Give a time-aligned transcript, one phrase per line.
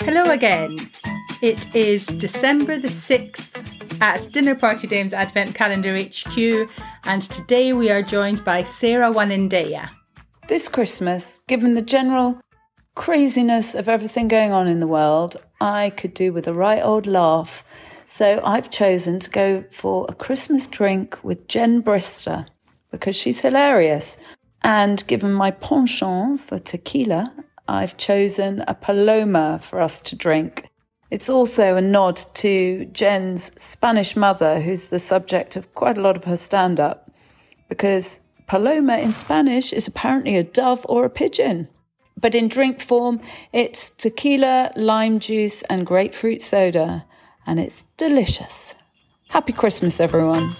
[0.00, 0.76] Hello again.
[1.42, 6.68] It is December the 6th at Dinner Party Dames Advent Calendar HQ,
[7.04, 9.90] and today we are joined by Sarah Wanendeya.
[10.48, 12.40] This Christmas, given the general
[12.94, 17.06] craziness of everything going on in the world, I could do with a right old
[17.06, 17.64] laugh.
[18.06, 22.46] So I've chosen to go for a Christmas drink with Jen Brister
[22.90, 24.16] because she's hilarious.
[24.62, 27.30] And given my penchant for tequila,
[27.68, 30.68] I've chosen a Paloma for us to drink.
[31.10, 36.16] It's also a nod to Jen's Spanish mother, who's the subject of quite a lot
[36.16, 37.10] of her stand up,
[37.68, 41.68] because Paloma in Spanish is apparently a dove or a pigeon.
[42.18, 43.20] But in drink form,
[43.52, 47.06] it's tequila, lime juice, and grapefruit soda,
[47.46, 48.74] and it's delicious.
[49.28, 50.54] Happy Christmas, everyone.